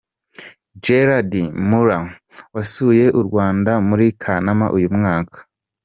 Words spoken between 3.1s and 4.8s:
u Rwanda muri Kanama